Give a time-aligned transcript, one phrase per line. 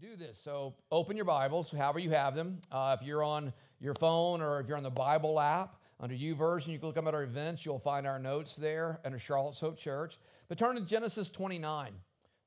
[0.00, 0.38] do this.
[0.44, 2.60] So open your Bibles, however you have them.
[2.70, 6.68] Uh, if you're on your phone or if you're on the Bible app, under YouVersion,
[6.68, 7.66] you can look up at our events.
[7.66, 10.16] You'll find our notes there under Charlotte's Hope Church.
[10.48, 11.90] But turn to Genesis 29.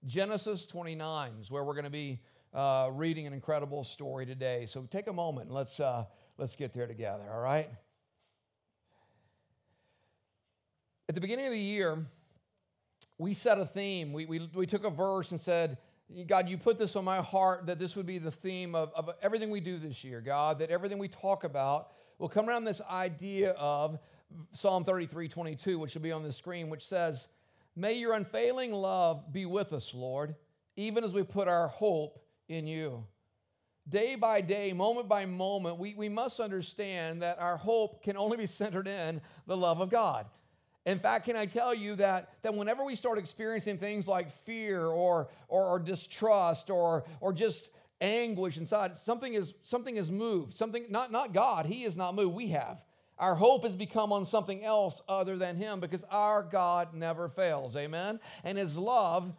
[0.06, 2.22] Genesis 29 is where we're going to be
[2.54, 4.66] uh, reading an incredible story today.
[4.66, 6.06] So take a moment and let's, uh,
[6.38, 7.70] let's get there together, all right?
[11.10, 12.06] At the beginning of the year,
[13.18, 14.14] we set a theme.
[14.14, 15.78] We, we, we took a verse and said,
[16.28, 19.10] God, you put this on my heart that this would be the theme of, of
[19.22, 22.82] everything we do this year, God, that everything we talk about will come around this
[22.90, 23.98] idea of
[24.54, 27.28] Psalm 33 22, which will be on the screen, which says,
[27.76, 30.36] May your unfailing love be with us, Lord,
[30.76, 32.20] even as we put our hope
[32.50, 33.06] in you.
[33.88, 38.38] Day by day, moment by moment, we, we must understand that our hope can only
[38.38, 40.28] be centered in the love of God.
[40.86, 44.86] In fact, can I tell you that, that whenever we start experiencing things like fear
[44.86, 50.58] or, or, or distrust or, or just anguish inside, something is, something is moved.
[50.58, 52.84] Something, not, not God, He is not moved, we have.
[53.20, 57.76] Our hope has become on something else other than Him because our God never fails.
[57.76, 58.20] Amen?
[58.44, 59.32] And His love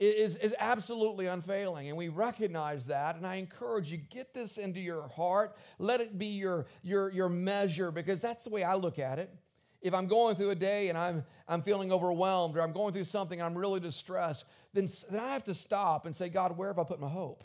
[0.00, 1.88] is, is absolutely unfailing.
[1.88, 3.16] And we recognize that.
[3.16, 5.58] And I encourage you, get this into your heart.
[5.78, 9.30] Let it be your, your, your measure because that's the way I look at it
[9.86, 13.04] if I'm going through a day and I'm, I'm feeling overwhelmed or I'm going through
[13.04, 16.78] something I'm really distressed, then, then I have to stop and say, God, where have
[16.80, 17.44] I put my hope?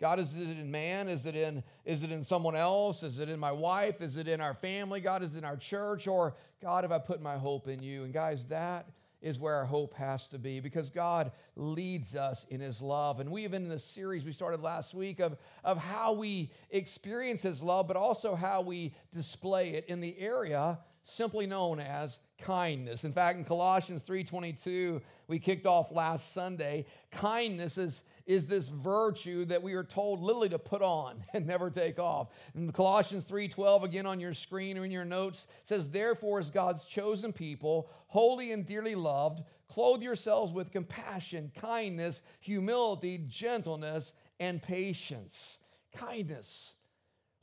[0.00, 1.08] God, is it in man?
[1.08, 3.04] Is it in, is it in someone else?
[3.04, 4.02] Is it in my wife?
[4.02, 5.00] Is it in our family?
[5.00, 6.08] God, is it in our church?
[6.08, 8.02] Or God, have I put my hope in you?
[8.02, 8.90] And guys, that
[9.22, 13.20] is where our hope has to be because God leads us in His love.
[13.20, 17.42] And we been in the series we started last week of, of how we experience
[17.42, 20.78] His love, but also how we display it in the area
[21.08, 23.04] simply known as kindness.
[23.04, 29.44] In fact, in Colossians 3:22, we kicked off last Sunday, kindness is, is this virtue
[29.44, 32.30] that we are told literally to put on and never take off.
[32.56, 36.84] In Colossians 3:12 again on your screen or in your notes says, "Therefore as God's
[36.84, 45.58] chosen people, holy and dearly loved, clothe yourselves with compassion, kindness, humility, gentleness, and patience."
[45.94, 46.72] Kindness.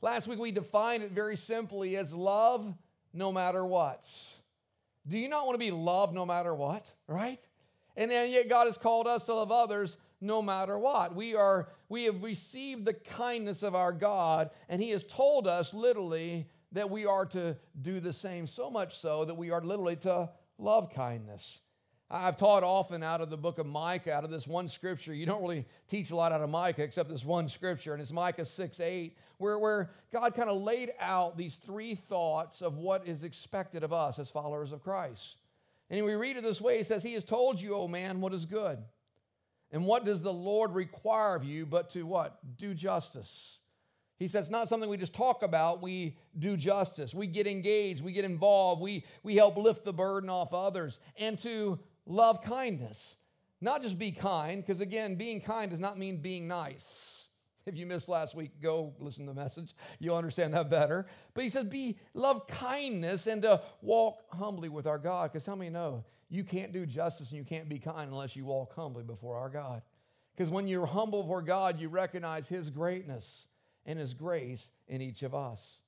[0.02, 2.74] Last week we defined it very simply as love
[3.14, 4.10] no matter what.
[5.06, 7.40] Do you not want to be loved no matter what, right?
[7.96, 11.14] And then yet God has called us to love others no matter what.
[11.14, 15.72] We are we have received the kindness of our God and he has told us
[15.72, 19.96] literally that we are to do the same so much so that we are literally
[19.96, 21.60] to love kindness.
[22.14, 25.12] I've taught often out of the book of Micah, out of this one scripture.
[25.12, 28.12] You don't really teach a lot out of Micah except this one scripture, and it's
[28.12, 33.04] Micah 6 8, where, where God kind of laid out these three thoughts of what
[33.08, 35.38] is expected of us as followers of Christ.
[35.90, 38.32] And we read it this way He says, He has told you, O man, what
[38.32, 38.78] is good.
[39.72, 42.38] And what does the Lord require of you but to what?
[42.58, 43.58] Do justice.
[44.20, 47.12] He says, not something we just talk about, we do justice.
[47.12, 51.36] We get engaged, we get involved, we, we help lift the burden off others, and
[51.40, 53.16] to love kindness.
[53.60, 57.26] Not just be kind, because again, being kind does not mean being nice.
[57.66, 59.74] If you missed last week, go listen to the message.
[59.98, 61.06] You'll understand that better.
[61.32, 65.32] But he says, be love kindness and to walk humbly with our God.
[65.32, 68.44] Because how many know you can't do justice and you can't be kind unless you
[68.44, 69.80] walk humbly before our God?
[70.36, 73.46] Because when you're humble before God, you recognize his greatness
[73.86, 75.78] and his grace in each of us.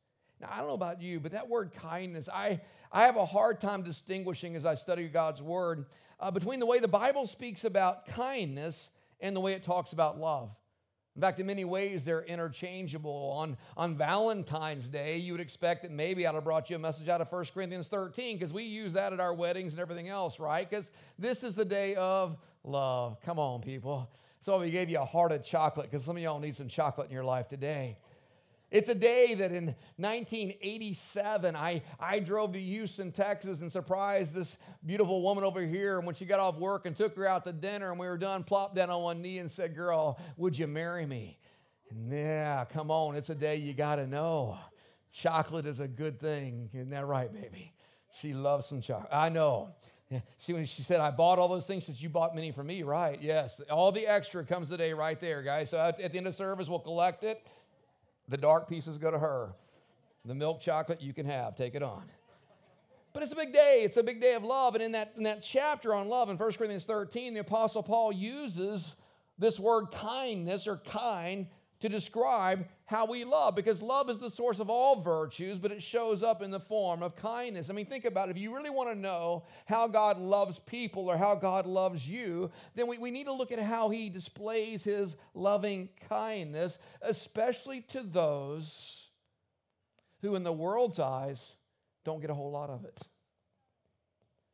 [0.40, 2.60] Now, I don't know about you, but that word kindness, I,
[2.92, 5.86] I have a hard time distinguishing as I study God's word
[6.20, 10.18] uh, between the way the Bible speaks about kindness and the way it talks about
[10.18, 10.50] love.
[11.14, 13.32] In fact, in many ways, they're interchangeable.
[13.38, 17.08] On, on Valentine's Day, you would expect that maybe I'd have brought you a message
[17.08, 20.38] out of 1 Corinthians 13 because we use that at our weddings and everything else,
[20.38, 20.68] right?
[20.68, 23.18] Because this is the day of love.
[23.22, 24.10] Come on, people.
[24.42, 27.06] So we gave you a heart of chocolate because some of y'all need some chocolate
[27.06, 27.96] in your life today.
[28.70, 29.66] It's a day that in
[29.96, 35.98] 1987, I, I drove to Houston, Texas, and surprised this beautiful woman over here.
[35.98, 38.18] And when she got off work and took her out to dinner, and we were
[38.18, 41.38] done, plopped down on one knee and said, Girl, would you marry me?
[41.90, 44.58] And yeah, come on, it's a day you got to know.
[45.12, 46.68] Chocolate is a good thing.
[46.74, 47.72] Isn't that right, baby?
[48.20, 49.12] She loves some chocolate.
[49.12, 49.70] I know.
[50.38, 52.64] See, when she said, I bought all those things, she says, You bought many for
[52.64, 53.22] me, right?
[53.22, 53.60] Yes.
[53.70, 55.70] All the extra comes today right there, guys.
[55.70, 57.46] So at the end of service, we'll collect it
[58.28, 59.52] the dark pieces go to her.
[60.24, 61.56] The milk chocolate you can have.
[61.56, 62.02] Take it on.
[63.12, 63.82] But it's a big day.
[63.84, 64.74] It's a big day of love.
[64.74, 68.12] And in that, in that chapter on love in 1 Corinthians 13, the Apostle Paul
[68.12, 68.96] uses
[69.38, 71.46] this word kindness or kind
[71.88, 75.82] to describe how we love because love is the source of all virtues, but it
[75.82, 77.70] shows up in the form of kindness.
[77.70, 78.36] I mean, think about it.
[78.36, 82.50] If you really want to know how God loves people or how God loves you,
[82.74, 88.02] then we, we need to look at how He displays His loving kindness, especially to
[88.02, 89.08] those
[90.22, 91.56] who, in the world's eyes,
[92.04, 92.98] don't get a whole lot of it.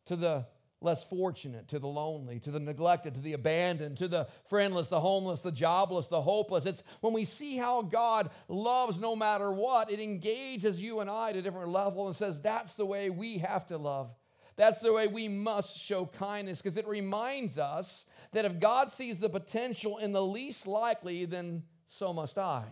[0.07, 0.47] To the
[0.83, 5.01] less fortunate, to the lonely, to the neglected, to the abandoned, to the friendless, the
[5.01, 6.67] homeless, the jobless, the hopeless.
[6.67, 11.31] It's when we see how God loves no matter what, it engages you and I
[11.31, 14.11] at a different level and says that's the way we have to love.
[14.57, 19.19] That's the way we must show kindness because it reminds us that if God sees
[19.19, 22.65] the potential in the least likely, then so must I.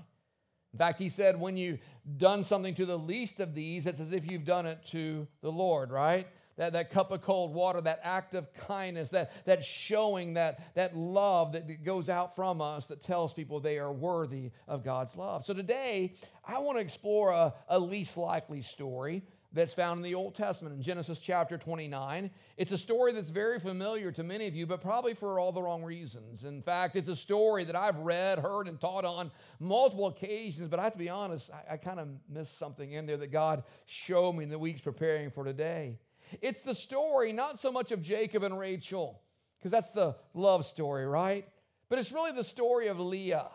[0.73, 1.81] In fact, he said, when you've
[2.17, 5.51] done something to the least of these, it's as if you've done it to the
[5.51, 6.29] Lord, right?
[6.61, 10.95] That, that cup of cold water, that act of kindness, that, that showing that, that
[10.95, 15.43] love that goes out from us that tells people they are worthy of God's love.
[15.47, 16.13] So today,
[16.45, 19.23] I want to explore a, a least likely story
[19.55, 22.31] that's found in the Old Testament in Genesis chapter 29.
[22.59, 25.63] It's a story that's very familiar to many of you, but probably for all the
[25.63, 26.45] wrong reasons.
[26.45, 29.31] In fact, it's a story that I've read, heard, and taught on
[29.61, 33.07] multiple occasions, but I have to be honest, I, I kind of missed something in
[33.07, 35.97] there that God showed me in the weeks preparing for today.
[36.41, 39.21] It's the story, not so much of Jacob and Rachel,
[39.59, 41.47] because that's the love story, right?
[41.89, 43.49] But it's really the story of Leah.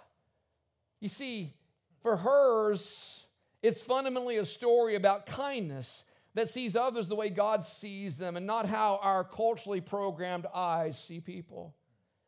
[0.99, 1.53] You see,
[2.01, 3.23] for hers,
[3.63, 6.03] it's fundamentally a story about kindness
[6.35, 11.01] that sees others the way God sees them and not how our culturally programmed eyes
[11.01, 11.73] see people.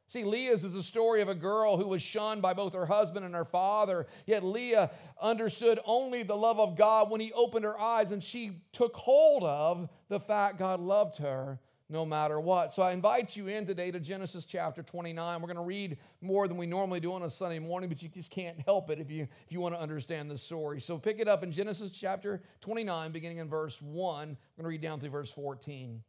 [0.10, 3.26] See, Leah's is the story of a girl who was shunned by both her husband
[3.26, 4.08] and her father.
[4.26, 4.90] Yet Leah
[5.22, 9.44] understood only the love of God when he opened her eyes and she took hold
[9.44, 11.60] of the fact God loved her
[11.90, 12.74] no matter what.
[12.74, 15.42] So I invite you in today to Genesis chapter 29.
[15.42, 18.08] We're going to read more than we normally do on a Sunday morning, but you
[18.08, 20.80] just can't help it if you if you want to understand the story.
[20.80, 24.22] So pick it up in Genesis chapter 29 beginning in verse 1.
[24.22, 26.02] I'm going to read down through verse 14.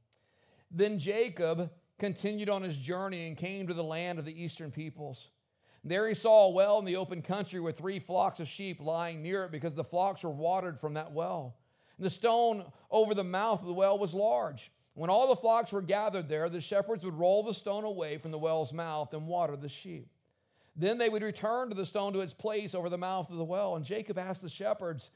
[0.70, 5.30] Then Jacob continued on his journey and came to the land of the eastern peoples.
[5.84, 9.22] There he saw a well in the open country with three flocks of sheep lying
[9.22, 11.56] near it because the flocks were watered from that well.
[11.96, 14.70] And the stone over the mouth of the well was large.
[14.94, 18.32] When all the flocks were gathered there, the shepherds would roll the stone away from
[18.32, 20.08] the well's mouth and water the sheep.
[20.74, 23.44] Then they would return to the stone to its place over the mouth of the
[23.44, 23.76] well.
[23.76, 25.10] And Jacob asked the shepherds,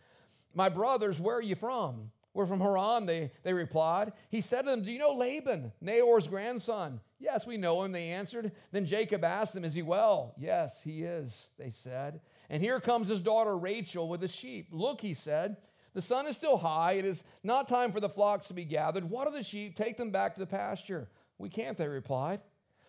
[0.55, 2.11] My brothers, where are you from?
[2.35, 4.13] We're from Haran, they, they replied.
[4.31, 7.01] He said to them, Do you know Laban, Nahor's grandson?
[7.19, 8.53] Yes, we know him, they answered.
[8.73, 10.35] Then Jacob asked them, Is he well?
[10.39, 12.21] Yes, he is, they said.
[12.49, 14.69] And here comes his daughter Rachel with the sheep.
[14.71, 15.57] Look, he said,
[15.95, 16.93] the sun is still high.
[16.93, 19.09] It is not time for the flocks to be gathered.
[19.09, 21.09] Water the sheep, take them back to the pasture.
[21.39, 22.41] We can't, they replied.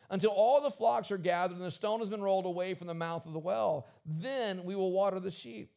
[0.09, 2.93] Until all the flocks are gathered and the stone has been rolled away from the
[2.93, 5.71] mouth of the well, then we will water the sheep.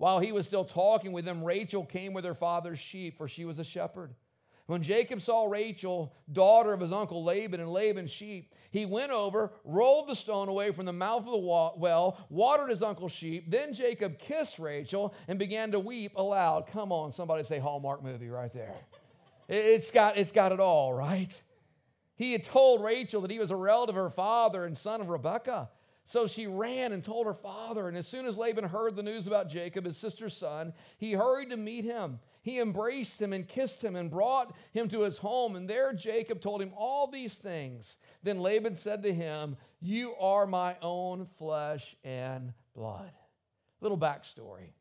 [0.00, 3.44] While he was still talking with them, Rachel came with her father's sheep, for she
[3.44, 4.14] was a shepherd.
[4.64, 9.52] When Jacob saw Rachel, daughter of his uncle Laban, and Laban's sheep, he went over,
[9.62, 13.50] rolled the stone away from the mouth of the well, watered his uncle's sheep.
[13.50, 16.66] Then Jacob kissed Rachel and began to weep aloud.
[16.72, 18.76] Come on, somebody say Hallmark movie right there.
[19.48, 21.42] It's got, it's got it all, right?
[22.16, 25.10] He had told Rachel that he was a relative of her father and son of
[25.10, 25.68] Rebekah.
[26.10, 27.86] So she ran and told her father.
[27.86, 31.50] And as soon as Laban heard the news about Jacob, his sister's son, he hurried
[31.50, 32.18] to meet him.
[32.42, 35.54] He embraced him and kissed him and brought him to his home.
[35.54, 37.96] And there Jacob told him all these things.
[38.24, 43.12] Then Laban said to him, You are my own flesh and blood.
[43.80, 44.72] Little backstory.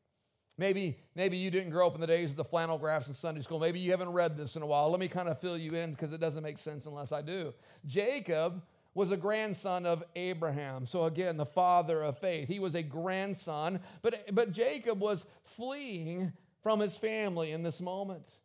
[0.57, 3.41] Maybe, maybe you didn't grow up in the days of the flannel graphs in Sunday
[3.41, 3.59] school.
[3.59, 4.89] Maybe you haven't read this in a while.
[4.89, 7.53] Let me kind of fill you in because it doesn't make sense unless I do.
[7.85, 10.85] Jacob was a grandson of Abraham.
[10.85, 12.47] So again, the father of faith.
[12.47, 18.38] He was a grandson, but, but Jacob was fleeing from his family in this moment.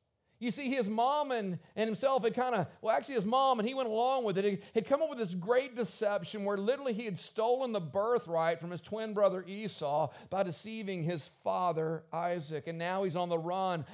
[0.45, 3.67] You see, his mom and, and himself had kind of, well, actually, his mom, and
[3.67, 6.93] he went along with it, he had come up with this great deception where literally
[6.93, 12.67] he had stolen the birthright from his twin brother Esau by deceiving his father Isaac.
[12.67, 13.87] And now he's on the run,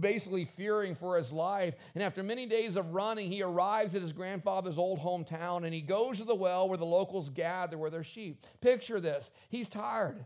[0.00, 1.74] basically fearing for his life.
[1.94, 5.82] And after many days of running, he arrives at his grandfather's old hometown and he
[5.82, 8.42] goes to the well where the locals gather with their sheep.
[8.62, 10.24] Picture this he's tired.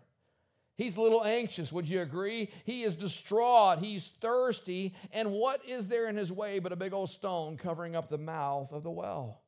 [0.82, 2.50] He's a little anxious, would you agree?
[2.64, 3.78] He is distraught.
[3.78, 4.94] He's thirsty.
[5.12, 8.18] And what is there in his way but a big old stone covering up the
[8.18, 9.42] mouth of the well?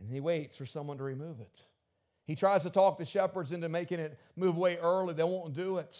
[0.00, 1.60] And he waits for someone to remove it.
[2.24, 5.12] He tries to talk the shepherds into making it move away early.
[5.12, 5.94] They won't do it.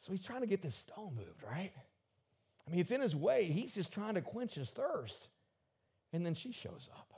[0.00, 1.72] So he's trying to get this stone moved, right?
[2.66, 3.44] I mean, it's in his way.
[3.44, 5.28] He's just trying to quench his thirst.
[6.12, 7.12] And then she shows up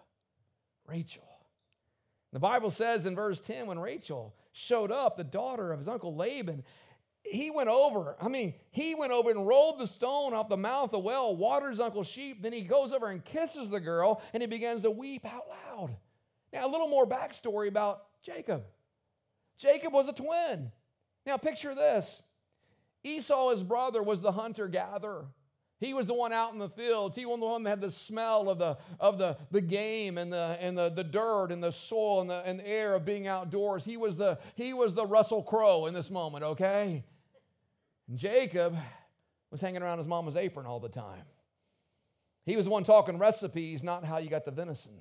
[0.86, 1.29] Rachel.
[2.32, 6.14] The Bible says in verse 10 when Rachel showed up, the daughter of his uncle
[6.14, 6.62] Laban,
[7.22, 8.16] he went over.
[8.20, 11.36] I mean, he went over and rolled the stone off the mouth of the well,
[11.36, 12.42] waters uncle's sheep.
[12.42, 15.96] Then he goes over and kisses the girl, and he begins to weep out loud.
[16.52, 18.64] Now, a little more backstory about Jacob.
[19.58, 20.72] Jacob was a twin.
[21.26, 22.22] Now, picture this
[23.04, 25.26] Esau, his brother, was the hunter gatherer.
[25.80, 27.16] He was the one out in the fields.
[27.16, 30.30] He was the one that had the smell of the, of the, the game and,
[30.30, 33.26] the, and the, the dirt and the soil and the, and the air of being
[33.26, 33.82] outdoors.
[33.82, 37.02] He was, the, he was the Russell Crowe in this moment, okay?
[38.08, 38.76] And Jacob
[39.50, 41.24] was hanging around his mama's apron all the time.
[42.44, 44.92] He was the one talking recipes, not how you got the venison.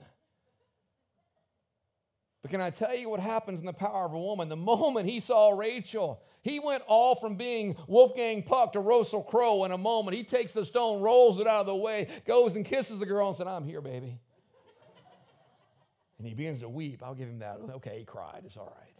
[2.41, 4.47] But can I tell you what happens in the power of a woman?
[4.47, 9.65] The moment he saw Rachel, he went all from being Wolfgang Puck to Russell Crowe
[9.65, 10.15] in a moment.
[10.15, 13.27] He takes the stone, rolls it out of the way, goes and kisses the girl
[13.27, 14.19] and said, I'm here, baby.
[16.17, 17.03] and he begins to weep.
[17.03, 17.59] I'll give him that.
[17.75, 18.43] Okay, he cried.
[18.45, 18.99] It's all right.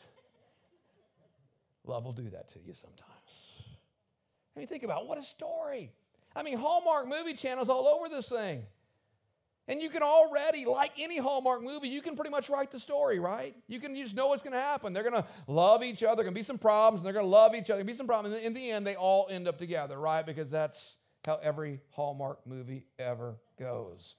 [1.86, 3.06] Love will do that to you sometimes.
[4.56, 5.08] I mean, think about it.
[5.08, 5.92] what a story.
[6.36, 8.64] I mean, Hallmark movie channels all over this thing.
[9.70, 13.20] And you can already, like any Hallmark movie, you can pretty much write the story,
[13.20, 13.56] right?
[13.68, 14.94] You can you just know what's going to happen.
[14.94, 16.24] They're going to love each other.
[16.24, 17.76] Going to be some problems, and they're going to love each other.
[17.76, 18.36] Going to be some problems.
[18.36, 20.26] And in the end, they all end up together, right?
[20.26, 24.16] Because that's how every Hallmark movie ever goes.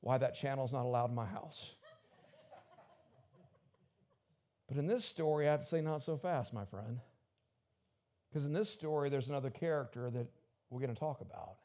[0.00, 1.72] Why that channel's not allowed in my house.
[4.68, 7.00] But in this story, I have to say, not so fast, my friend.
[8.30, 10.28] Because in this story, there's another character that
[10.70, 11.56] we're going to talk about.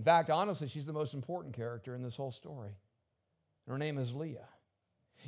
[0.00, 2.70] In fact, honestly, she's the most important character in this whole story.
[3.68, 4.48] Her name is Leah.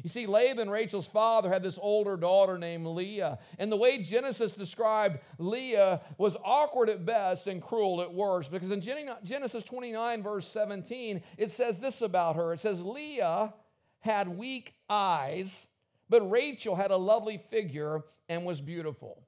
[0.03, 3.39] You see, Laban, Rachel's father, had this older daughter named Leah.
[3.59, 8.51] And the way Genesis described Leah was awkward at best and cruel at worst.
[8.51, 13.53] Because in Genesis 29, verse 17, it says this about her it says, Leah
[14.01, 15.67] had weak eyes,
[16.09, 19.23] but Rachel had a lovely figure and was beautiful.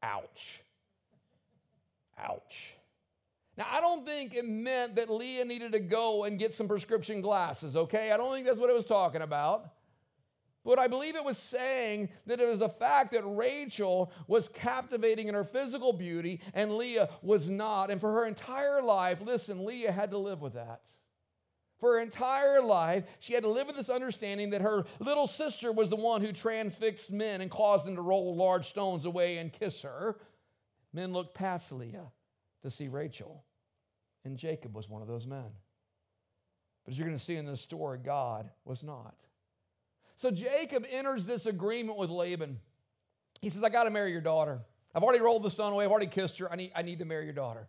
[0.00, 0.60] Ouch.
[2.16, 2.73] Ouch.
[3.56, 7.20] Now, I don't think it meant that Leah needed to go and get some prescription
[7.20, 8.10] glasses, okay?
[8.10, 9.70] I don't think that's what it was talking about.
[10.64, 15.28] But I believe it was saying that it was a fact that Rachel was captivating
[15.28, 17.90] in her physical beauty and Leah was not.
[17.90, 20.80] And for her entire life, listen, Leah had to live with that.
[21.80, 25.70] For her entire life, she had to live with this understanding that her little sister
[25.70, 29.52] was the one who transfixed men and caused them to roll large stones away and
[29.52, 30.16] kiss her.
[30.94, 32.10] Men looked past Leah
[32.64, 33.44] to see Rachel.
[34.24, 35.46] And Jacob was one of those men.
[36.84, 39.14] But as you're going to see in this story, God was not.
[40.16, 42.58] So Jacob enters this agreement with Laban.
[43.40, 44.60] He says, I got to marry your daughter.
[44.94, 45.84] I've already rolled the stone away.
[45.84, 46.50] I've already kissed her.
[46.50, 47.68] I need, I need to marry your daughter.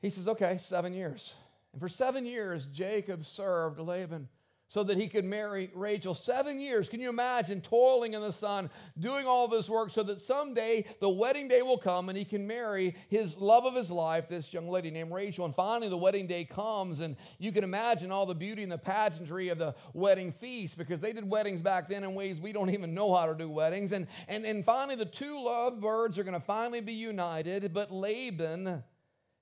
[0.00, 1.34] He says, Okay, seven years.
[1.72, 4.28] And for seven years, Jacob served Laban
[4.72, 6.14] so that he could marry Rachel.
[6.14, 6.88] Seven years.
[6.88, 11.10] Can you imagine toiling in the sun, doing all this work so that someday the
[11.10, 14.70] wedding day will come and he can marry his love of his life, this young
[14.70, 15.44] lady named Rachel.
[15.44, 18.78] And finally, the wedding day comes, and you can imagine all the beauty and the
[18.78, 22.70] pageantry of the wedding feast because they did weddings back then in ways we don't
[22.70, 23.92] even know how to do weddings.
[23.92, 28.82] And, and, and finally, the two lovebirds are going to finally be united, but Laban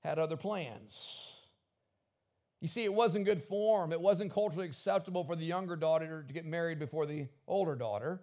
[0.00, 1.29] had other plans.
[2.60, 3.92] You see, it wasn't good form.
[3.92, 8.20] It wasn't culturally acceptable for the younger daughter to get married before the older daughter.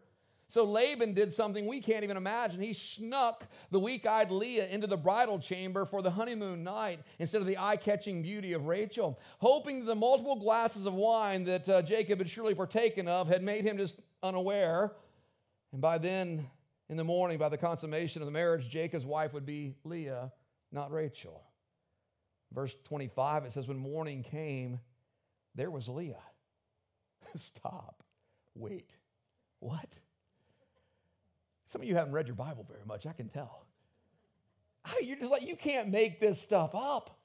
[0.50, 2.62] So Laban did something we can't even imagine.
[2.62, 7.42] He snuck the weak eyed Leah into the bridal chamber for the honeymoon night instead
[7.42, 11.82] of the eye catching beauty of Rachel, hoping the multiple glasses of wine that uh,
[11.82, 14.94] Jacob had surely partaken of had made him just unaware.
[15.74, 16.50] And by then,
[16.88, 20.32] in the morning, by the consummation of the marriage, Jacob's wife would be Leah,
[20.72, 21.44] not Rachel.
[22.54, 24.80] Verse 25, it says, When morning came,
[25.56, 26.16] there was Leah.
[27.36, 28.04] Stop.
[28.56, 28.90] Wait.
[29.60, 29.90] What?
[31.66, 33.66] Some of you haven't read your Bible very much, I can tell.
[35.02, 37.18] You're just like, you can't make this stuff up.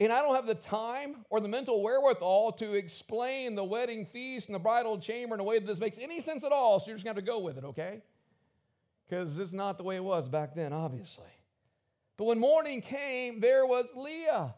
[0.00, 4.48] And I don't have the time or the mental wherewithal to explain the wedding feast
[4.48, 6.80] and the bridal chamber in a way that this makes any sense at all.
[6.80, 8.02] So you're just going to have to go with it, okay?
[9.08, 11.30] Because it's not the way it was back then, obviously.
[12.16, 14.54] But when morning came, there was Leah.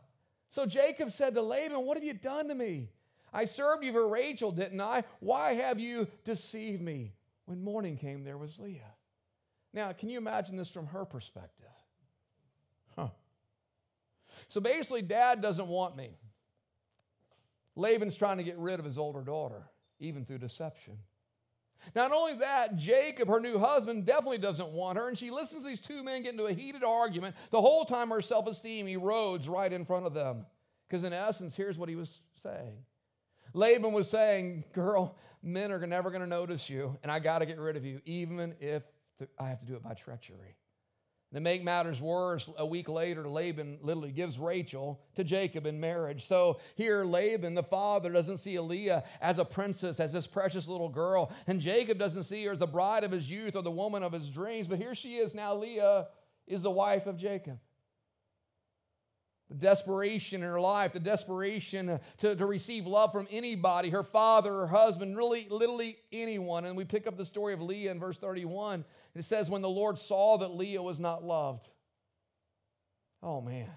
[0.51, 2.91] So Jacob said to Laban, What have you done to me?
[3.33, 5.05] I served you for Rachel, didn't I?
[5.21, 7.13] Why have you deceived me?
[7.45, 8.95] When morning came, there was Leah.
[9.73, 11.67] Now, can you imagine this from her perspective?
[12.97, 13.09] Huh.
[14.49, 16.17] So basically, dad doesn't want me.
[17.75, 19.63] Laban's trying to get rid of his older daughter,
[20.01, 20.97] even through deception.
[21.95, 25.69] Not only that, Jacob, her new husband, definitely doesn't want her, and she listens to
[25.69, 27.37] these two men get into a heated argument.
[27.51, 30.47] The whole time her self esteem erodes right in front of them.
[30.89, 32.77] Because in essence, here's what he was saying
[33.55, 37.47] Laban was saying, Girl, men are never going to notice you, and I got to
[37.47, 38.83] get rid of you, even if
[39.39, 40.57] I have to do it by treachery.
[41.35, 46.25] To make matters worse, a week later, Laban literally gives Rachel to Jacob in marriage.
[46.25, 50.89] So here, Laban, the father, doesn't see Leah as a princess, as this precious little
[50.89, 51.33] girl.
[51.47, 54.13] And Jacob doesn't see her as the bride of his youth or the woman of
[54.13, 54.67] his dreams.
[54.67, 56.07] But here she is now, Leah
[56.47, 57.59] is the wife of Jacob
[59.49, 64.53] the desperation in her life, the desperation to, to receive love from anybody, her father,
[64.53, 66.65] her husband, really, literally anyone.
[66.65, 68.85] And we pick up the story of Leah in verse 31.
[69.15, 71.69] It says, When the Lord saw that Leah was not loved.
[73.23, 73.71] Oh, man.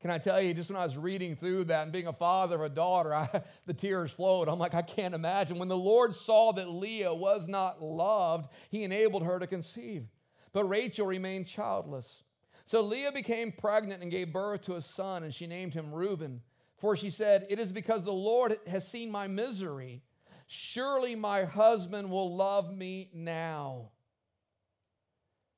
[0.00, 2.56] Can I tell you, just when I was reading through that and being a father
[2.56, 4.48] of a daughter, I, the tears flowed.
[4.48, 5.58] I'm like, I can't imagine.
[5.58, 10.08] When the Lord saw that Leah was not loved, he enabled her to conceive.
[10.52, 12.24] But Rachel remained childless.
[12.70, 16.40] So Leah became pregnant and gave birth to a son, and she named him Reuben.
[16.78, 20.02] For she said, It is because the Lord has seen my misery.
[20.46, 23.88] Surely my husband will love me now.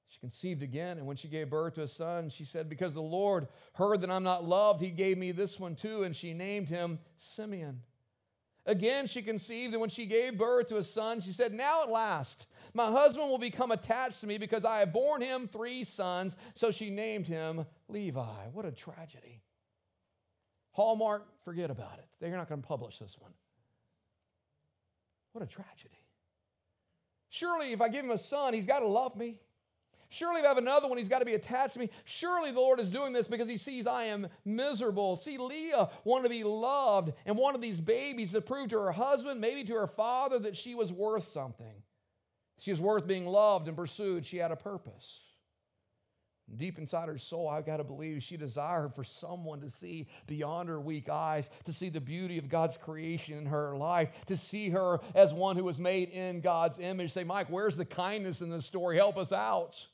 [0.09, 3.03] She conceived again, and when she gave birth to a son, she said, Because the
[3.03, 6.71] Lord heard that I'm not loved, he gave me this one too, and she named
[6.71, 7.83] him Simeon.
[8.65, 11.91] Again, she conceived, and when she gave birth to a son, she said, Now at
[11.91, 16.37] last, my husband will become attached to me because I have borne him three sons.
[16.55, 18.47] So she named him Levi.
[18.53, 19.43] What a tragedy.
[20.71, 22.07] Hallmark, forget about it.
[22.21, 23.33] They're not going to publish this one.
[25.33, 25.99] What a tragedy.
[27.31, 29.39] Surely, if I give him a son, he's got to love me.
[30.15, 31.89] Surely, if I have another one, he's got to be attached to me.
[32.05, 35.17] Surely the Lord is doing this because he sees I am miserable.
[35.17, 39.41] See, Leah wanted to be loved and wanted these babies to prove to her husband,
[39.41, 41.73] maybe to her father, that she was worth something.
[42.59, 44.27] She was worth being loved and pursued.
[44.27, 45.21] She had a purpose.
[46.59, 50.69] Deep inside her soul, I've got to believe she desired for someone to see beyond
[50.69, 54.69] her weak eyes, to see the beauty of God's creation in her life, to see
[54.69, 57.13] her as one who was made in God's image.
[57.13, 58.99] Say, Mike, where's the kindness in this story?
[58.99, 59.87] Help us out.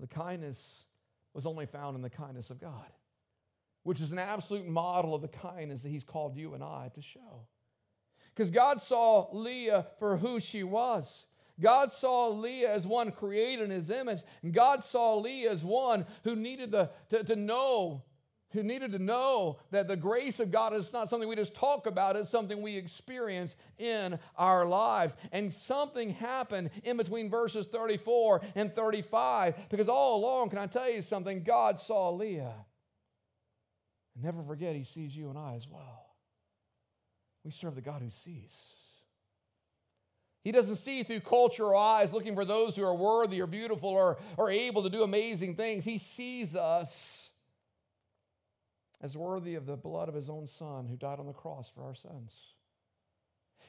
[0.00, 0.84] The kindness
[1.32, 2.90] was only found in the kindness of God,
[3.82, 7.02] which is an absolute model of the kindness that He's called you and I to
[7.02, 7.46] show.
[8.34, 11.26] Because God saw Leah for who she was.
[11.58, 16.04] God saw Leah as one created in his image, and God saw Leah as one
[16.24, 18.02] who needed the, to, to know
[18.52, 21.86] who needed to know that the grace of God is not something we just talk
[21.86, 25.16] about, it's something we experience in our lives.
[25.32, 30.90] And something happened in between verses 34 and 35 because all along, can I tell
[30.90, 31.42] you something?
[31.42, 32.54] God saw Leah.
[34.14, 36.06] And never forget, He sees you and I as well.
[37.44, 38.56] We serve the God who sees.
[40.42, 44.18] He doesn't see through cultural eyes looking for those who are worthy or beautiful or,
[44.36, 45.84] or able to do amazing things.
[45.84, 47.25] He sees us
[49.02, 51.82] as worthy of the blood of his own son who died on the cross for
[51.82, 52.34] our sins.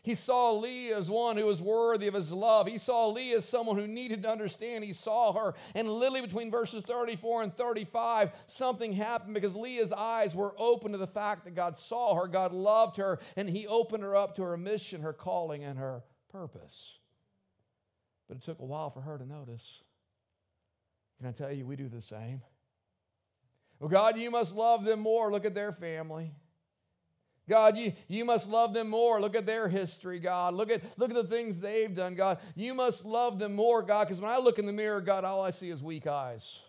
[0.04, 2.68] He saw Leah as one who was worthy of his love.
[2.68, 4.84] He saw Leah as someone who needed to understand.
[4.84, 5.54] He saw her.
[5.76, 10.98] And literally between verses 34 and 35, something happened because Leah's eyes were open to
[10.98, 14.44] the fact that God saw her, God loved her, and he opened her up to
[14.44, 16.94] her mission, her calling, and her purpose.
[18.28, 19.82] But it took a while for her to notice.
[21.18, 22.42] Can I tell you, we do the same?
[23.80, 25.32] Well, God, you must love them more.
[25.32, 26.34] Look at their family.
[27.50, 29.22] God, you, you must love them more.
[29.22, 30.54] Look at their history, God.
[30.54, 32.40] Look at, look at the things they've done, God.
[32.56, 35.42] You must love them more, God, because when I look in the mirror, God, all
[35.42, 36.60] I see is weak eyes.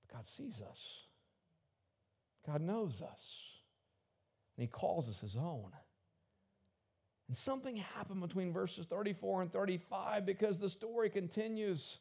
[0.00, 0.80] But God sees us,
[2.44, 3.34] God knows us,
[4.56, 5.70] and He calls us His own.
[7.28, 11.98] And something happened between verses 34 and 35 because the story continues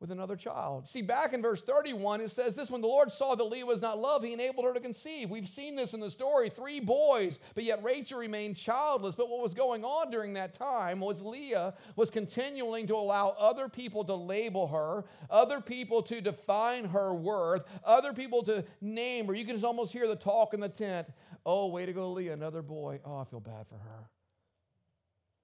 [0.00, 0.88] with another child.
[0.88, 3.82] See, back in verse 31, it says this when the Lord saw that Leah was
[3.82, 5.28] not loved, he enabled her to conceive.
[5.28, 9.16] We've seen this in the story three boys, but yet Rachel remained childless.
[9.16, 13.68] But what was going on during that time was Leah was continuing to allow other
[13.68, 19.34] people to label her, other people to define her worth, other people to name her.
[19.34, 21.08] You can just almost hear the talk in the tent.
[21.44, 23.00] Oh, way to go, Leah, another boy.
[23.04, 24.10] Oh, I feel bad for her.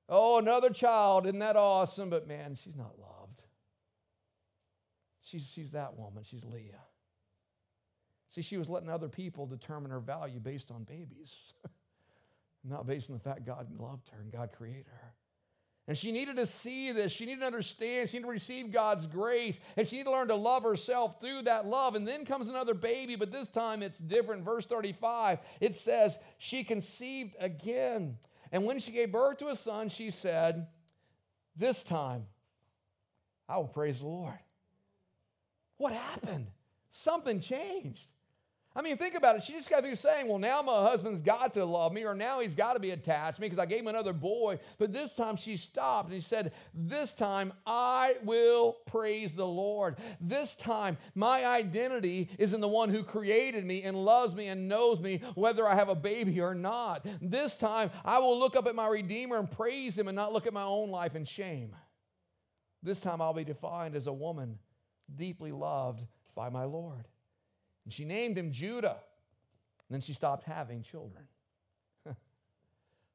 [0.09, 1.27] Oh, another child.
[1.27, 2.11] Isn't that awesome?
[2.11, 3.24] But man, she's not loved.
[5.25, 6.23] She's, she's that woman.
[6.23, 6.85] She's Leah.
[8.31, 11.35] See, she was letting other people determine her value based on babies,
[12.65, 15.15] not based on the fact God loved her and God created her.
[15.87, 17.13] And she needed to see this.
[17.13, 18.09] She needed to understand.
[18.09, 19.61] She needed to receive God's grace.
[19.77, 21.95] And she needed to learn to love herself through that love.
[21.95, 24.45] And then comes another baby, but this time it's different.
[24.45, 28.17] Verse 35, it says, She conceived again.
[28.51, 30.69] And when she gave birth to a son, she said,
[31.55, 32.25] This time
[33.47, 34.39] I will praise the Lord.
[35.77, 36.47] What happened?
[36.91, 38.07] Something changed.
[38.77, 39.45] I mean, think about it.
[39.45, 42.41] She just got through saying, Well, now my husband's got to love me, or now
[42.41, 44.59] he's got to be attached to me because I gave him another boy.
[44.79, 49.97] But this time she stopped and she said, This time I will praise the Lord.
[50.21, 54.69] This time my identity is in the one who created me and loves me and
[54.69, 57.07] knows me, whether I have a baby or not.
[57.23, 60.49] This time I will look up at my Redeemer and praise him and not look
[60.49, 61.77] at my own life in shame.
[62.83, 64.59] This time I'll be defined as a woman
[65.17, 66.03] deeply loved
[66.35, 67.07] by my Lord.
[67.85, 68.97] And she named him Judah.
[69.89, 71.25] And then she stopped having children.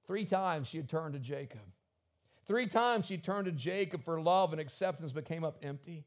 [0.07, 1.61] Three times she had turned to Jacob.
[2.45, 6.05] Three times she turned to Jacob for love and acceptance, but came up empty.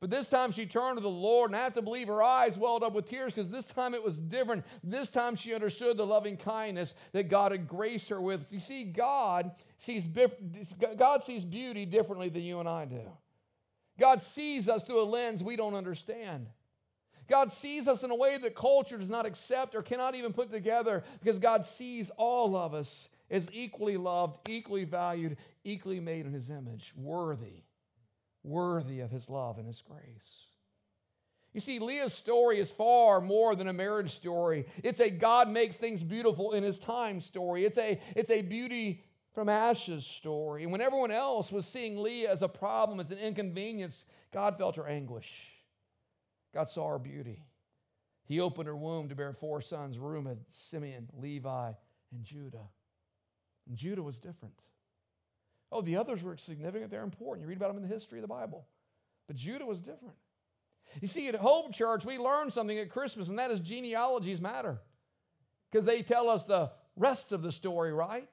[0.00, 2.58] But this time she turned to the Lord, and I have to believe her eyes
[2.58, 4.64] welled up with tears because this time it was different.
[4.82, 8.52] This time she understood the loving kindness that God had graced her with.
[8.52, 10.06] You see, God sees,
[10.98, 13.00] God sees beauty differently than you and I do.
[13.98, 16.46] God sees us through a lens we don't understand.
[17.28, 20.50] God sees us in a way that culture does not accept or cannot even put
[20.50, 26.32] together because God sees all of us as equally loved, equally valued, equally made in
[26.32, 27.62] His image, worthy,
[28.42, 30.44] worthy of His love and His grace.
[31.54, 34.66] You see, Leah's story is far more than a marriage story.
[34.82, 37.64] It's a God makes things beautiful in His time story.
[37.64, 39.02] It's a, it's a beauty
[39.34, 40.62] from ashes story.
[40.62, 44.76] And when everyone else was seeing Leah as a problem, as an inconvenience, God felt
[44.76, 45.30] her anguish.
[46.54, 47.44] God saw her beauty.
[48.26, 51.72] He opened her womb to bear four sons Reuben, Simeon, Levi,
[52.12, 52.68] and Judah.
[53.68, 54.54] And Judah was different.
[55.72, 56.90] Oh, the others were significant.
[56.90, 57.42] They're important.
[57.42, 58.66] You read about them in the history of the Bible.
[59.26, 60.14] But Judah was different.
[61.00, 64.78] You see, at Hope Church, we learn something at Christmas, and that is genealogies matter
[65.70, 68.28] because they tell us the rest of the story, right?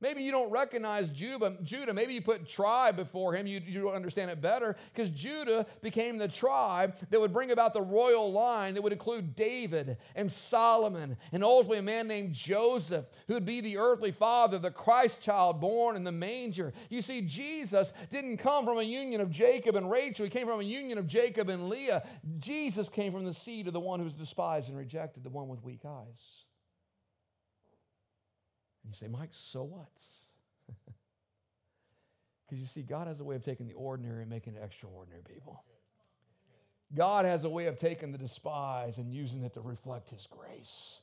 [0.00, 1.94] Maybe you don't recognize Judah.
[1.94, 3.46] Maybe you put tribe before him.
[3.46, 7.80] You, you understand it better because Judah became the tribe that would bring about the
[7.80, 13.34] royal line that would include David and Solomon and ultimately a man named Joseph who
[13.34, 16.74] would be the earthly father, the Christ child born in the manger.
[16.90, 20.24] You see, Jesus didn't come from a union of Jacob and Rachel.
[20.24, 22.06] He came from a union of Jacob and Leah.
[22.38, 25.48] Jesus came from the seed of the one who was despised and rejected, the one
[25.48, 26.45] with weak eyes.
[28.86, 29.90] And you say, Mike, so what?
[32.46, 35.22] Because you see, God has a way of taking the ordinary and making it extraordinary
[35.22, 35.64] people.
[36.94, 41.00] God has a way of taking the despised and using it to reflect His grace.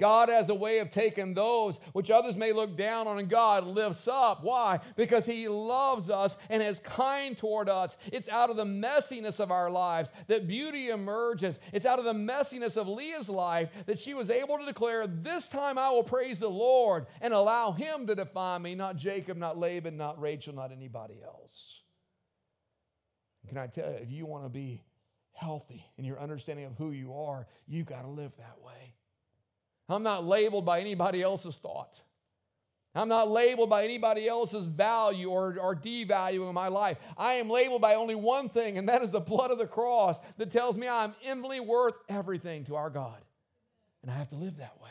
[0.00, 3.64] God has a way of taking those which others may look down on, and God
[3.64, 4.42] lifts up.
[4.42, 4.80] Why?
[4.96, 7.96] Because He loves us and is kind toward us.
[8.12, 11.60] It's out of the messiness of our lives that beauty emerges.
[11.72, 15.46] It's out of the messiness of Leah's life that she was able to declare, This
[15.46, 19.58] time I will praise the Lord and allow Him to define me, not Jacob, not
[19.58, 21.82] Laban, not Rachel, not anybody else.
[23.48, 24.82] Can I tell you, if you want to be
[25.34, 28.94] healthy in your understanding of who you are, you've got to live that way.
[29.88, 32.00] I'm not labeled by anybody else's thought.
[32.94, 36.98] I'm not labeled by anybody else's value or, or devaluing my life.
[37.18, 40.18] I am labeled by only one thing, and that is the blood of the cross
[40.38, 43.18] that tells me I'm infinitely worth everything to our God.
[44.02, 44.90] And I have to live that way.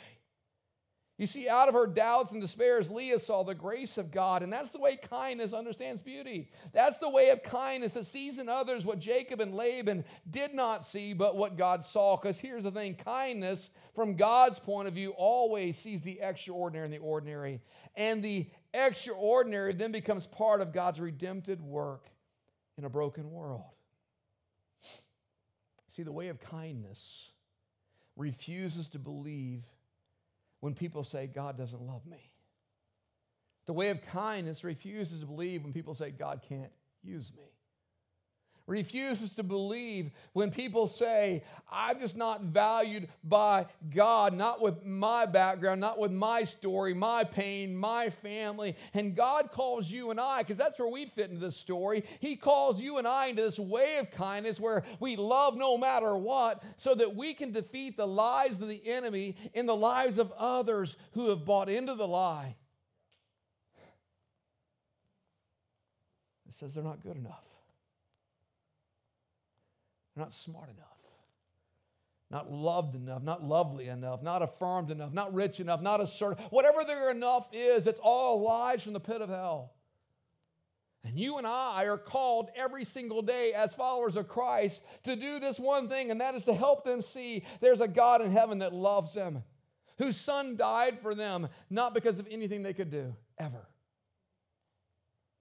[1.20, 4.52] You see, out of her doubts and despairs, Leah saw the grace of God, and
[4.52, 6.50] that's the way kindness understands beauty.
[6.74, 10.88] That's the way of kindness that sees in others what Jacob and Laban did not
[10.88, 12.16] see, but what God saw.
[12.18, 16.92] Because here's the thing kindness, from God's point of view, always sees the extraordinary in
[16.92, 17.62] the ordinary.
[17.96, 22.10] And the extraordinary then becomes part of God's redemptive work
[22.80, 23.62] in a broken world.
[25.96, 27.30] See, the way of kindness
[28.16, 29.64] refuses to believe
[30.64, 32.32] when people say, God doesn't love me.
[33.66, 36.72] The way of kindness refuses to believe when people say, God can't
[37.04, 37.44] use me
[38.66, 45.26] refuses to believe when people say, I'm just not valued by God, not with my
[45.26, 48.76] background, not with my story, my pain, my family.
[48.94, 52.36] And God calls you and I, because that's where we fit into this story, He
[52.36, 56.64] calls you and I into this way of kindness where we love no matter what,
[56.78, 60.96] so that we can defeat the lies of the enemy in the lives of others
[61.14, 62.56] who have bought into the lie.
[66.48, 67.53] It says they're not good enough.
[70.16, 70.88] They're not smart enough,
[72.30, 76.40] not loved enough, not lovely enough, not affirmed enough, not rich enough, not assertive.
[76.52, 79.74] Whatever their enough is, it's all lies from the pit of hell.
[81.06, 85.40] And you and I are called every single day as followers of Christ to do
[85.40, 88.60] this one thing, and that is to help them see there's a God in heaven
[88.60, 89.44] that loves them,
[89.98, 93.68] whose son died for them, not because of anything they could do, ever,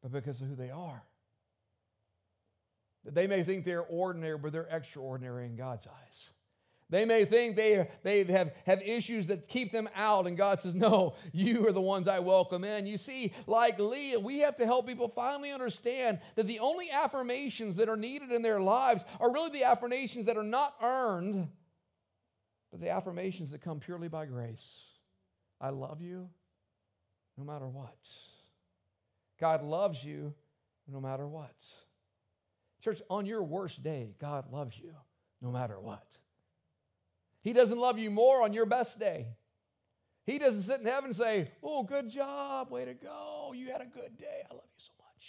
[0.03, 1.03] but because of who they are.
[3.05, 6.31] They may think they're ordinary, but they're extraordinary in God's eyes.
[6.93, 10.75] They may think they, they have, have issues that keep them out, and God says,
[10.75, 12.87] No, you are the ones I welcome in.
[12.87, 17.77] You see, like Leah, we have to help people finally understand that the only affirmations
[17.77, 21.49] that are needed in their lives are really the affirmations that are not earned,
[22.71, 24.77] but the affirmations that come purely by grace.
[25.63, 26.29] I love you
[27.39, 27.97] no matter what.
[29.41, 30.35] God loves you
[30.87, 31.55] no matter what.
[32.83, 34.93] Church, on your worst day, God loves you
[35.41, 36.05] no matter what.
[37.43, 39.29] He doesn't love you more on your best day.
[40.25, 43.53] He doesn't sit in heaven and say, Oh, good job, way to go.
[43.55, 44.43] You had a good day.
[44.51, 45.29] I love you so much.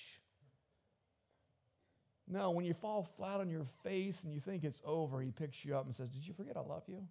[2.27, 5.63] No, when you fall flat on your face and you think it's over, He picks
[5.63, 7.01] you up and says, Did you forget I love you?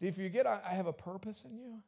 [0.00, 1.82] Did you forget I have a purpose in you?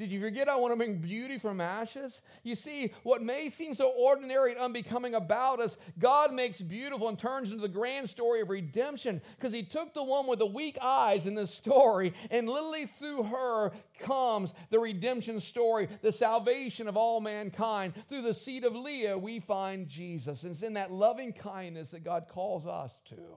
[0.00, 2.22] Did you forget I want to bring beauty from ashes?
[2.42, 7.18] You see, what may seem so ordinary and unbecoming about us, God makes beautiful and
[7.18, 10.78] turns into the grand story of redemption because He took the one with the weak
[10.80, 16.96] eyes in this story, and literally through her comes the redemption story, the salvation of
[16.96, 17.92] all mankind.
[18.08, 20.44] Through the seed of Leah, we find Jesus.
[20.44, 23.36] And it's in that loving kindness that God calls us to.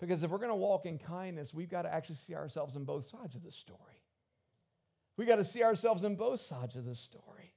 [0.00, 2.82] Because if we're going to walk in kindness, we've got to actually see ourselves in
[2.82, 3.99] both sides of the story.
[5.20, 7.52] We got to see ourselves in both sides of the story.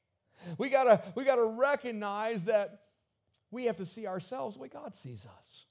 [0.58, 2.82] We got to we got to recognize that
[3.52, 5.64] we have to see ourselves the way God sees us.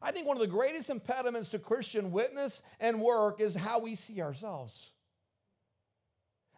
[0.00, 3.94] I think one of the greatest impediments to Christian witness and work is how we
[3.94, 4.86] see ourselves.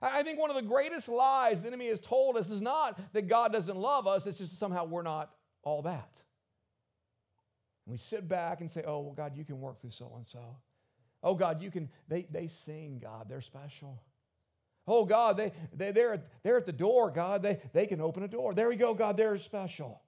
[0.00, 3.26] I think one of the greatest lies the enemy has told us is not that
[3.26, 5.32] God doesn't love us, it's just somehow we're not
[5.64, 6.22] all that.
[7.86, 10.24] And we sit back and say, oh, well, God, you can work through so and
[10.24, 10.58] so.
[11.24, 14.00] Oh, God, you can, they, they sing, God, they're special.
[14.88, 17.42] Oh, God, they, they, they're, they're at the door, God.
[17.42, 18.54] They, they can open a door.
[18.54, 20.00] There we go, God, they're special.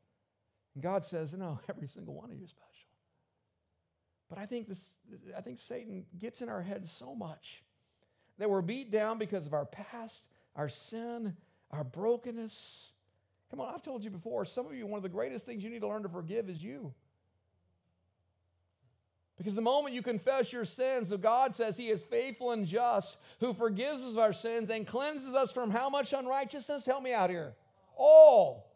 [0.75, 2.67] And God says, No, every single one of you is special.
[4.31, 4.91] But I think, this,
[5.37, 7.63] I think Satan gets in our heads so much
[8.39, 11.37] that we're beat down because of our past, our sin,
[11.73, 12.87] our brokenness.
[13.51, 15.69] Come on, I've told you before, some of you, one of the greatest things you
[15.69, 16.95] need to learn to forgive is you.
[19.41, 23.17] Because the moment you confess your sins, so God says He is faithful and just,
[23.39, 26.85] who forgives us our sins and cleanses us from how much unrighteousness?
[26.85, 27.55] Help me out here.
[27.97, 28.71] All.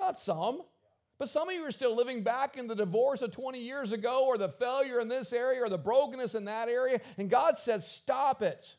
[0.00, 0.62] Not some.
[1.20, 4.24] But some of you are still living back in the divorce of 20 years ago,
[4.26, 7.00] or the failure in this area, or the brokenness in that area.
[7.16, 8.74] And God says, stop it.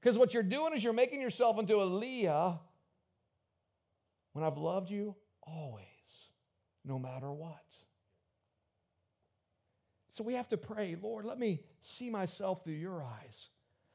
[0.00, 2.60] Because what you're doing is you're making yourself into a Leah
[4.32, 5.84] when I've loved you always,
[6.84, 7.64] no matter what.
[10.10, 13.48] So we have to pray, Lord, let me see myself through your eyes.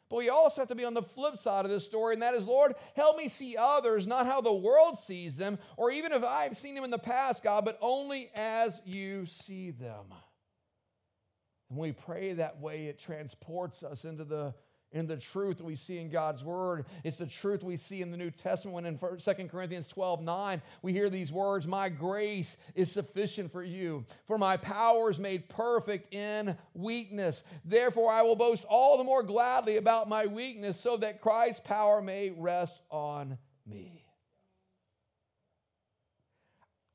[0.10, 2.36] But we also have to be on the flip side of this story, and that
[2.36, 6.24] is, Lord, help me see others, not how the world sees them, or even if
[6.24, 10.06] I've seen them in the past, God, but only as you see them.
[11.70, 14.54] And when we pray that way, it transports us into the
[14.96, 16.86] in the truth we see in God's word.
[17.04, 20.62] It's the truth we see in the New Testament when in 2 Corinthians 12 9,
[20.82, 25.50] we hear these words My grace is sufficient for you, for my power is made
[25.50, 27.44] perfect in weakness.
[27.66, 32.02] Therefore, I will boast all the more gladly about my weakness, so that Christ's power
[32.02, 34.06] may rest on me.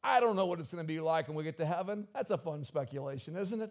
[0.03, 2.09] I don't know what it's going to be like when we get to heaven.
[2.15, 3.71] That's a fun speculation, isn't it?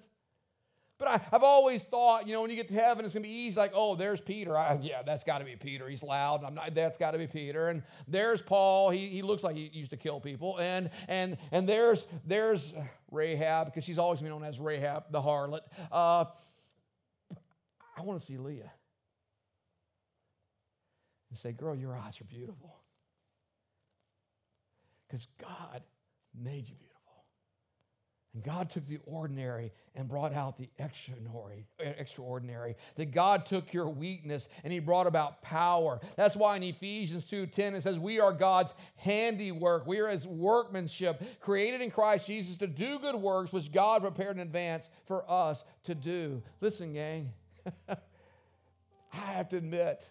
[1.00, 3.30] But I, have always thought, you know, when you get to heaven, it's going to
[3.30, 3.58] be easy.
[3.58, 4.58] Like, oh, there's Peter.
[4.58, 5.88] I, yeah, that's got to be Peter.
[5.88, 6.44] He's loud.
[6.44, 6.76] I'm not.
[6.76, 7.70] That's got to be Peter.
[7.70, 8.90] And there's Paul.
[8.90, 10.58] He, he looks like he used to kill people.
[10.60, 12.74] And and and there's there's
[13.12, 15.62] Rahab because she's always been known as Rahab, the harlot.
[15.90, 16.26] Uh,
[17.98, 18.72] I want to see Leah
[21.30, 22.76] and say, girl, your eyes are beautiful
[25.08, 25.82] because God
[26.38, 26.99] made you beautiful.
[28.34, 32.76] And God took the ordinary and brought out the extraordinary.
[32.96, 36.00] That God took your weakness and he brought about power.
[36.16, 39.88] That's why in Ephesians 2:10 it says we are God's handiwork.
[39.88, 44.36] We are his workmanship, created in Christ Jesus to do good works which God prepared
[44.36, 46.44] in advance for us to do.
[46.62, 47.32] Listen, gang.
[47.90, 47.98] I
[49.12, 50.08] have to admit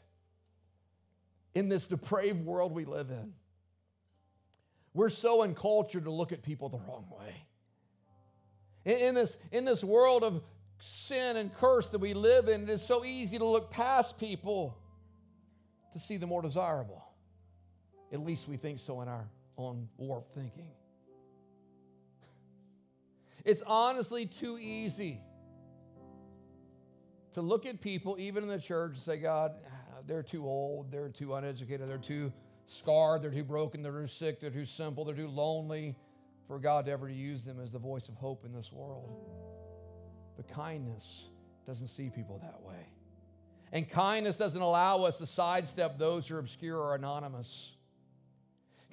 [1.55, 3.33] in this depraved world we live in,
[4.93, 7.35] we're so encultured to look at people the wrong way.
[8.89, 10.43] In, this, in this world of
[10.79, 14.79] sin and curse that we live in, it is so easy to look past people
[15.93, 17.05] to see the more desirable.
[18.15, 20.71] At least we think so in our own warped thinking.
[23.45, 25.21] It's honestly too easy
[27.35, 29.53] to look at people, even in the church, and say, God,
[30.07, 32.33] they're too old, they're too uneducated, they're too
[32.65, 35.95] scarred, they're too broken, they're too sick, they're too simple, they're too lonely
[36.49, 39.11] for God to ever use them as the voice of hope in this world.
[40.37, 41.23] But kindness
[41.67, 42.87] doesn't see people that way.
[43.71, 47.73] And kindness doesn't allow us to sidestep those who are obscure or anonymous.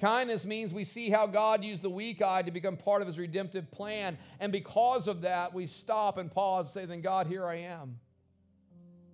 [0.01, 3.17] Kindness means we see how God used the weak eye to become part of his
[3.17, 4.17] redemptive plan.
[4.41, 7.97] And because of that, we stop and pause and say, Then God, here I am.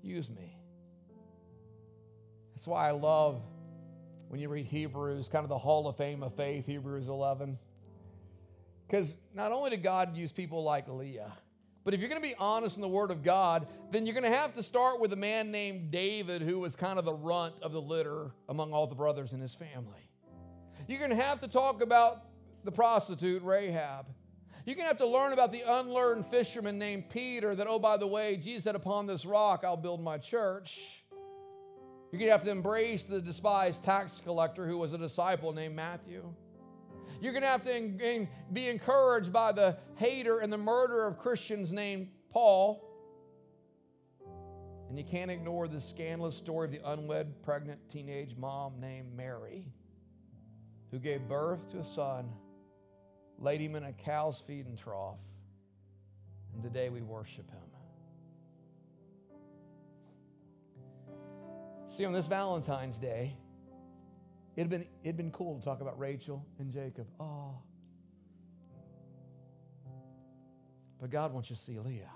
[0.02, 0.58] Use me.
[2.56, 3.44] That's why I love
[4.30, 7.60] when you read Hebrews, kind of the Hall of Fame of faith, Hebrews 11.
[8.92, 11.32] Because not only did God use people like Leah,
[11.86, 14.30] but if you're going to be honest in the Word of God, then you're going
[14.30, 17.56] to have to start with a man named David, who was kind of the runt
[17.62, 20.10] of the litter among all the brothers in his family.
[20.90, 22.26] You're going to have to talk about
[22.66, 24.08] the prostitute, Rahab.
[24.66, 27.96] You're going to have to learn about the unlearned fisherman named Peter, that, oh, by
[27.96, 31.02] the way, Jesus said, Upon this rock I'll build my church.
[32.12, 35.78] You're going to have to embrace the despised tax collector who was a disciple named
[35.78, 36.34] Matthew.
[37.20, 41.72] You're going to have to be encouraged by the hater and the murderer of Christians
[41.72, 42.88] named Paul.
[44.90, 49.66] And you can't ignore the scandalous story of the unwed pregnant teenage mom named Mary,
[50.92, 52.30] who gave birth to a son,
[53.40, 55.20] laid him in a cow's feeding trough,
[56.54, 57.60] and today we worship him.
[61.88, 63.36] See, on this Valentine's Day,
[64.62, 67.08] it'd been, it'd been cool to talk about Rachel and Jacob.
[67.20, 67.56] Oh.
[71.00, 72.12] But God wants you to see Leah.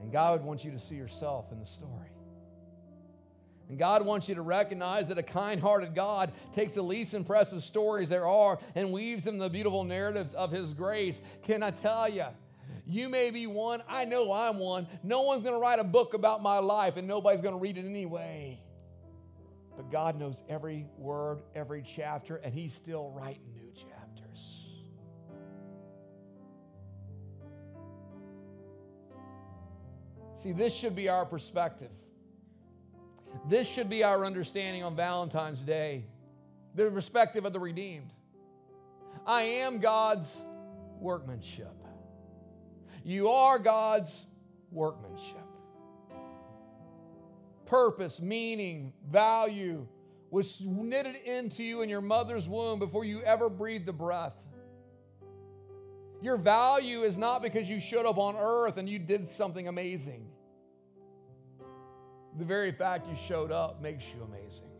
[0.00, 2.10] And God wants you to see yourself in the story.
[3.70, 7.64] And God wants you to recognize that a kind hearted God takes the least impressive
[7.64, 11.22] stories there are and weaves them the beautiful narratives of His grace.
[11.44, 12.26] Can I tell you?
[12.86, 13.82] You may be one.
[13.88, 14.86] I know I'm one.
[15.02, 17.78] No one's going to write a book about my life, and nobody's going to read
[17.78, 18.60] it anyway.
[19.76, 24.64] But God knows every word, every chapter, and He's still writing new chapters.
[30.36, 31.90] See, this should be our perspective.
[33.48, 36.04] This should be our understanding on Valentine's Day,
[36.74, 38.12] the perspective of the redeemed.
[39.26, 40.30] I am God's
[41.00, 41.74] workmanship.
[43.04, 44.12] You are God's
[44.70, 45.43] workmanship.
[47.66, 49.86] Purpose, meaning, value
[50.30, 54.34] was knitted into you in your mother's womb before you ever breathed a breath.
[56.20, 60.26] Your value is not because you showed up on earth and you did something amazing.
[62.38, 64.70] The very fact you showed up makes you amazing.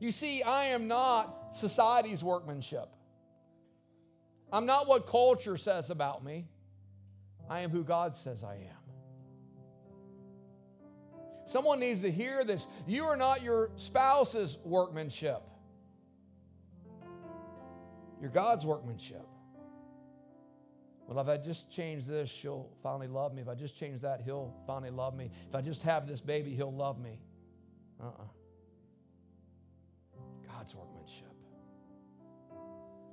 [0.00, 2.88] You see, I am not society's workmanship.
[4.52, 6.46] I'm not what culture says about me.
[7.50, 8.77] I am who God says I am.
[11.48, 12.66] Someone needs to hear this.
[12.86, 15.42] You are not your spouse's workmanship,
[18.20, 19.26] you're God's workmanship.
[21.06, 23.40] Well, if I just change this, she'll finally love me.
[23.40, 25.30] If I just change that, he'll finally love me.
[25.48, 27.18] If I just have this baby, he'll love me.
[27.98, 28.24] Uh uh-uh.
[30.16, 31.32] uh God's workmanship.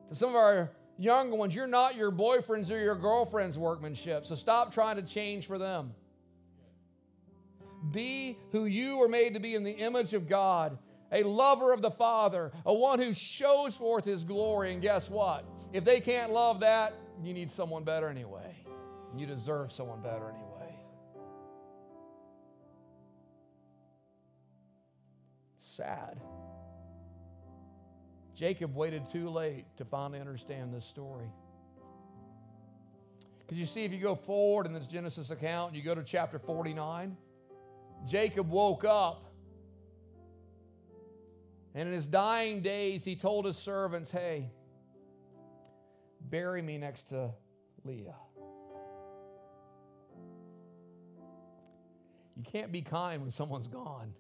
[0.10, 4.26] To some of our younger ones, you're not your boyfriend's or your girlfriend's workmanship.
[4.26, 5.94] So stop trying to change for them.
[7.92, 10.78] Be who you were made to be in the image of God,
[11.12, 14.74] a lover of the Father, a one who shows forth his glory.
[14.74, 15.46] And guess what?
[15.74, 16.94] If they can't love that,
[17.24, 18.56] you need someone better anyway.
[19.16, 20.46] You deserve someone better anyway.
[25.76, 26.20] sad.
[28.36, 31.28] Jacob waited too late to finally understand this story.
[33.40, 36.40] Because you see, if you go forward in this Genesis account, you go to chapter
[36.40, 37.16] 49,
[38.06, 39.26] Jacob woke up.
[41.74, 44.50] And in his dying days, he told his servants, Hey,
[46.22, 47.32] bury me next to
[47.84, 48.16] Leah.
[52.38, 54.14] You can't be kind when someone's gone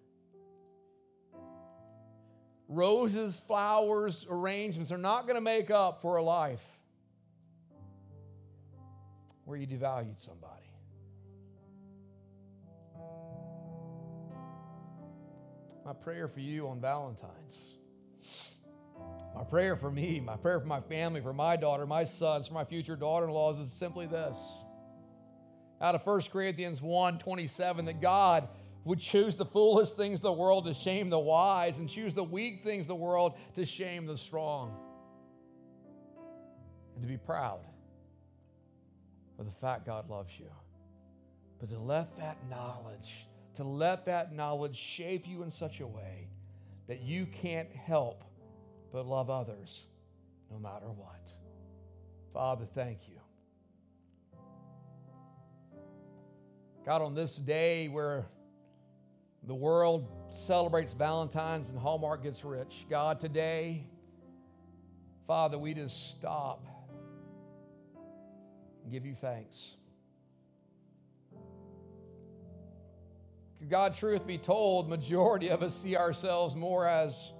[2.67, 6.63] roses, flowers, arrangements are not going to make up for a life
[9.45, 10.64] where you devalued somebody.
[15.85, 17.57] My prayer for you on Valentine's,
[19.35, 22.55] my prayer for me, my prayer for my family, for my daughter, my sons, for
[22.55, 24.57] my future daughter in laws is simply this.
[25.81, 28.47] Out of 1 Corinthians 1 27, that God
[28.85, 32.23] would choose the foolish things of the world to shame the wise and choose the
[32.23, 34.75] weak things of the world to shame the strong.
[36.95, 37.59] And to be proud
[39.37, 40.49] of the fact God loves you.
[41.59, 46.27] But to let that knowledge, to let that knowledge shape you in such a way
[46.87, 48.23] that you can't help
[48.91, 49.83] but love others
[50.51, 51.29] no matter what.
[52.33, 53.15] Father, thank you.
[56.85, 58.25] God, on this day where
[59.47, 63.85] the world celebrates Valentine's and Hallmark gets rich, God, today,
[65.25, 66.63] Father, we just stop
[68.83, 69.71] and give you thanks.
[73.69, 77.31] God, truth be told, majority of us see ourselves more as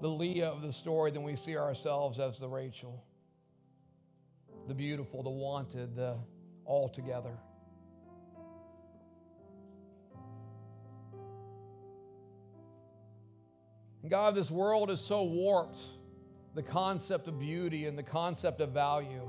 [0.00, 3.04] the Leah of the story than we see ourselves as the Rachel,
[4.66, 6.16] the beautiful, the wanted, the
[6.66, 7.36] altogether.
[14.08, 15.78] God, this world is so warped,
[16.54, 19.28] the concept of beauty and the concept of value.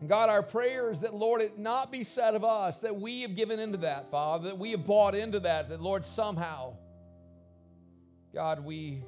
[0.00, 3.22] And God, our prayer is that, Lord, it not be said of us that we
[3.22, 6.74] have given into that, Father, that we have bought into that, that, Lord, somehow,
[8.34, 9.02] God, we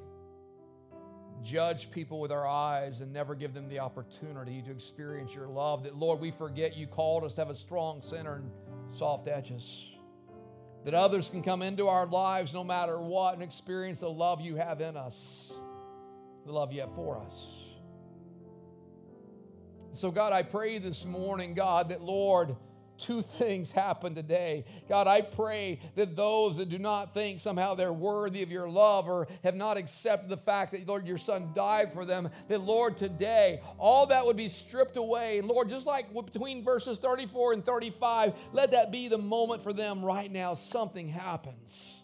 [1.44, 5.84] judge people with our eyes and never give them the opportunity to experience your love.
[5.84, 8.50] That, Lord, we forget you called us to have a strong center and
[8.90, 9.84] soft edges.
[10.84, 14.56] That others can come into our lives no matter what and experience the love you
[14.56, 15.52] have in us,
[16.46, 17.67] the love you have for us.
[19.92, 22.56] So, God, I pray this morning, God, that Lord,
[22.98, 24.64] two things happen today.
[24.88, 29.08] God, I pray that those that do not think somehow they're worthy of your love
[29.08, 32.96] or have not accepted the fact that, Lord, your son died for them, that, Lord,
[32.96, 35.38] today, all that would be stripped away.
[35.38, 39.72] And, Lord, just like between verses 34 and 35, let that be the moment for
[39.72, 40.54] them right now.
[40.54, 41.96] Something happens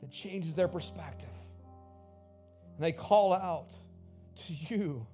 [0.00, 1.28] that changes their perspective.
[2.76, 3.74] And they call out
[4.46, 5.06] to you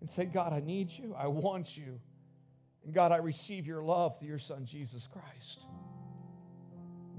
[0.00, 1.14] and say, God, I need you.
[1.16, 2.00] I want you.
[2.84, 5.60] And God, I receive your love through your Son, Jesus Christ.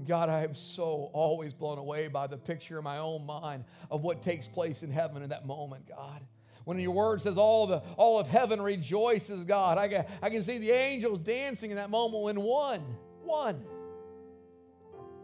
[0.06, 4.02] God, I am so always blown away by the picture in my own mind of
[4.02, 6.24] what takes place in heaven in that moment, God.
[6.64, 10.42] When your word says all, the, all of heaven rejoices, God, I can, I can
[10.42, 12.84] see the angels dancing in that moment when one,
[13.24, 13.64] one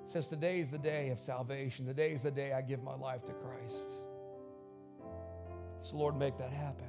[0.07, 1.87] says, Today is the day of salvation.
[1.87, 4.01] Today is the day I give my life to Christ.
[5.81, 6.87] So, Lord, make that happen.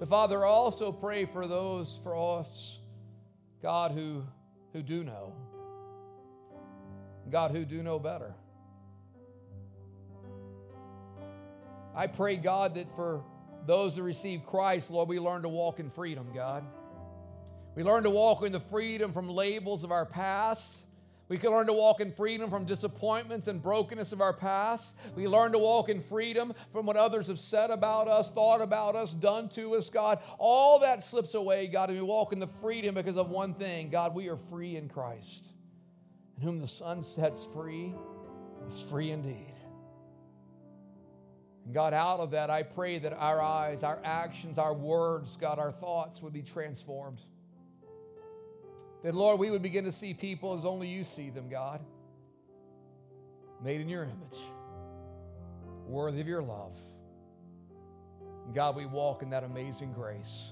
[0.00, 2.78] But Father, also pray for those, for us,
[3.62, 4.22] God, who,
[4.72, 5.34] who do know.
[7.30, 8.34] God, who do know better.
[11.94, 13.22] I pray, God, that for
[13.66, 16.64] those who receive Christ, Lord, we learn to walk in freedom, God.
[17.74, 20.78] We learn to walk in the freedom from labels of our past.
[21.30, 24.96] We can learn to walk in freedom from disappointments and brokenness of our past.
[25.14, 28.96] We learn to walk in freedom from what others have said about us, thought about
[28.96, 30.18] us, done to us, God.
[30.38, 33.90] All that slips away, God, and we walk in the freedom because of one thing
[33.90, 35.46] God, we are free in Christ.
[36.34, 37.94] And whom the Son sets free
[38.68, 39.54] is free indeed.
[41.64, 45.60] And God, out of that, I pray that our eyes, our actions, our words, God,
[45.60, 47.20] our thoughts would be transformed.
[49.02, 51.80] That, Lord, we would begin to see people as only you see them, God.
[53.62, 54.40] Made in your image,
[55.86, 56.76] worthy of your love.
[58.46, 60.50] And God, we walk in that amazing grace.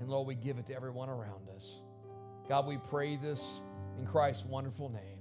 [0.00, 1.66] And Lord, we give it to everyone around us.
[2.48, 3.40] God, we pray this
[3.98, 5.19] in Christ's wonderful name.